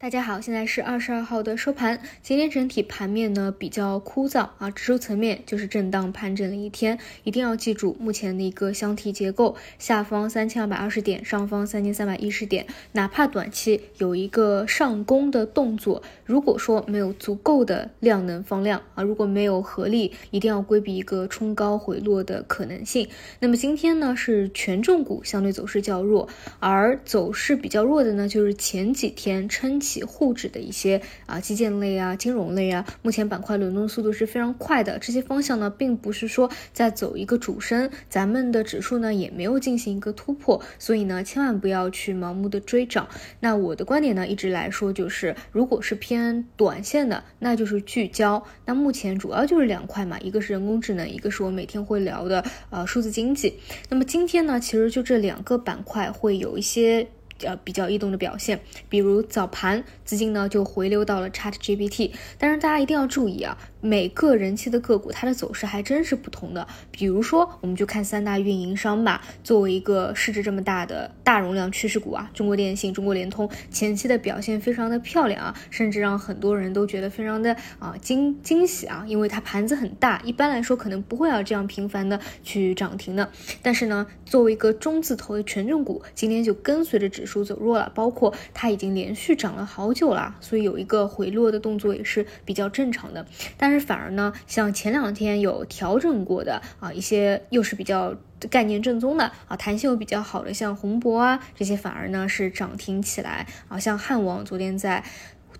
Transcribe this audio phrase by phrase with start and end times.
[0.00, 2.00] 大家好，现在是二十二号的收盘。
[2.22, 7.00] 今天整体盘面呢比较枯燥啊，指数层面就是震荡盘整了一天。
[7.24, 12.64] 一定要记住目前的一个箱体结构，下方三千二百二十点，上方三千三百一十点。
[12.92, 23.08] 哪怕短期有一个上攻的动作，如果说没有足够的量能放量啊，如果没有合力，一定要规避一个冲高回落的可能性。
[23.40, 26.28] 那么今天呢是权重股相对走势较弱，
[26.60, 29.80] 而走势比较弱的呢就是前几天撑。
[30.04, 34.98] 沪指的一些啊基建类啊金融类啊，目前板块轮动速度是非常快的。
[34.98, 43.08] 这些方向呢，并不是说在走一个主升，咱们的指数呢也没有进行一个突破，所以呢，千万不要去盲目的追涨。
[43.40, 48.42] 那我的观点呢，一直来说就是，如果是偏短线的，那就是聚焦。
[48.64, 53.54] 那目前主要就是两块嘛，一个是人工智能，一个是我每天会聊的呃数字经济。
[53.88, 57.06] 那么今天呢，其实就这两个板块会有一些。
[57.42, 63.56] 呃，比较异动的表现，比如早盘资金呢就回流到了 Chat GPT，但是大家一定要注意啊。
[63.80, 66.66] 每个人气的个股，它的走势还真是不同的。
[66.90, 69.22] 比如说，我们就看三大运营商吧。
[69.44, 83.30] 作为一个市值这么大的大容量趋势股啊，中国电信、中国联通前期的表现非常的漂亮啊，甚至让很多人都觉得非常的啊惊惊喜啊，因为它盘子很大，一般来说可能不会要这样频繁的去涨停的。
[83.62, 93.24] 但是呢，作为一个中字头的权重股，今天就跟随着指数走弱了，包括它已经连续涨了好久了，所以有一个回落的动作也是比较正常的。
[93.56, 98.16] 但但是反而呢，像前两天有调整过的啊，一些又是比较
[98.48, 103.78] 概念正宗的啊，弹性又比较好的，像宏博啊这些，反而呢是涨停起来啊。
[103.78, 105.04] 像汉王昨天在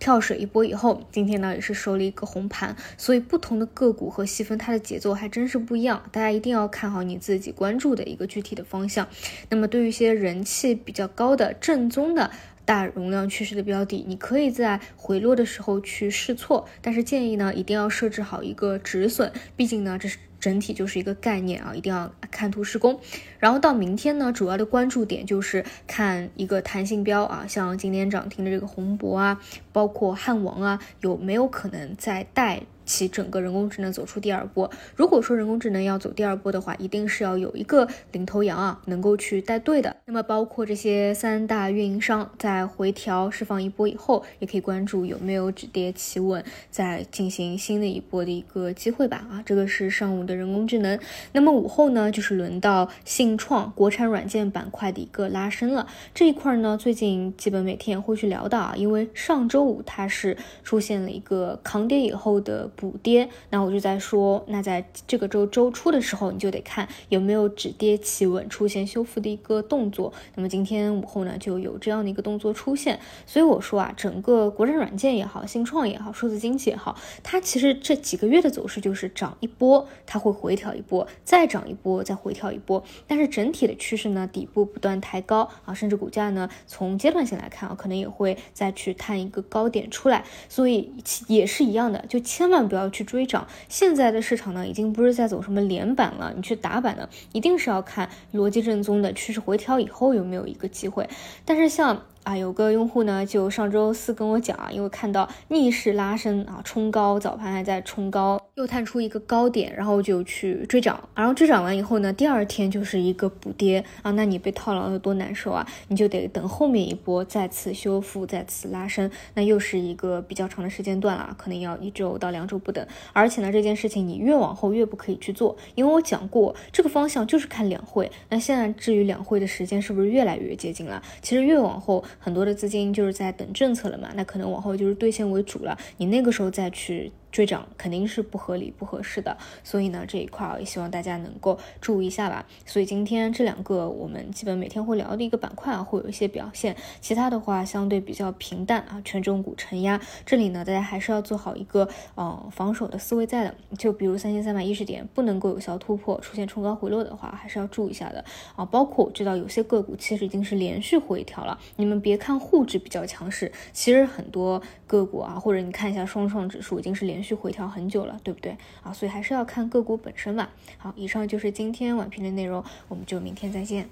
[0.01, 2.75] 跳水一波以后，今天呢也是收了一个红盘。
[2.97, 6.03] 所以不同的个股和细分，它的节奏还真是不一样。
[6.11, 9.07] 大家一定要看好你自己关注的一个具体的方向。
[9.51, 12.31] 那么对于一些人气比较高的正宗的。
[12.69, 23.01] 大容量趋势的标的，你可以在回落的时候去试错，但是建议呢，一定要设置好一个止损，毕竟呢，这是整体就是一个概念啊，一定要看图施工。
[23.39, 29.41] 然后到明天呢，主要的关注点就是看一个弹性标啊，像今天涨停的这个宏博啊，
[29.73, 32.61] 包括汉王啊，有没有可能再带。
[32.89, 34.69] 其整个人工智能走出第二波。
[34.97, 39.95] 如果说人工智能要走第二波的话，一定是要有一个领头羊啊，能够去带队的。
[40.07, 49.27] 那么包括这些三大运营商在回调释放一波以后，也可以关注有没有止跌企稳，再进行新的一波的一个机会吧。
[49.31, 50.99] 啊，这个是上午的人工智能。
[51.33, 55.87] 那么午后呢，就是轮到信创国产软件板块的一个拉升了。
[56.15, 60.35] 这一块呢，最近基本每天会去聊到啊，因为上周五它是
[60.65, 62.71] 出现了一个扛跌以后的。
[62.79, 70.13] 补跌，那我就在说，那在这个周周初的时候，你就得看有没有止跌企稳，出现修复的一个动作。
[70.37, 73.01] 那么今天午后呢，就有这样的一个动作出现。
[73.27, 82.85] 所以我说啊，整个国产软件也好，新创也好，数字经济也好，它其实这几个月的走势就是涨一波，它会回调一波，再涨一波，再回调一波。
[83.09, 90.25] 但是整体的趋势呢，底部不断抬高啊，甚至股价呢，从阶段性来看啊，可能也会再去探一个高点出来。
[90.49, 90.93] 所以
[91.27, 92.68] 也是一样的，就千万。
[92.69, 101.09] 不要去追涨，现在的市场呢，已经不是在走什么连板了，你去打板呢，一定是要看逻辑正宗的趋势回调以后有没有一个机会。
[101.45, 102.03] 但是像。
[102.29, 131.03] 啊，有个用户呢，就上周四跟我讲啊，因为看到逆势拉升啊，冲高，早盘还在冲高，又探出一个高点，然后就去追涨，然后追涨完以后呢，第二天就是一个补跌啊，那你被套牢了多难受啊，你就得等后面一波再次修复，再次拉升，那又是一个比较长的时间段了，可能要一周到两周不等，而且呢，这件事情你越往后越不可以去做，因为我讲过这个方向就是看两会，那现在至于两会的时间是不是越来越接近了？
[131.23, 132.05] 其实越往后。
[132.19, 137.13] 很多的资金就是在等政策了嘛，那可能往后就是兑现为主了，你那个时候再去。
[137.31, 142.47] 追涨肯定是不合理、不合适的，所以呢这一块儿也希望大家能够注意一下吧。
[142.65, 149.01] 所以今天这两个我们基本每天会聊的一个板块啊，会有一些表现，其他的话相对比较平淡啊。
[149.05, 153.55] 权重股承压，这里呢大家还是要做好一个呃防守的思维在的。
[153.77, 158.25] 就比如三千三百一十点不能够有效突破，出现冲高回落的话，还是要注意一下的
[158.57, 158.65] 啊。
[158.65, 167.18] 包括我知道有些个股其实已经是连续回调了，你们别看沪指比较强势，其实很多个股啊，或者你看一下双创指数已经是连。
[167.19, 168.93] 连续回调很久了，对不对啊？
[168.93, 170.51] 所以还是要看个股本身吧。
[170.77, 173.91] 好，以上就是今天晚评的内容，我们就明天再见。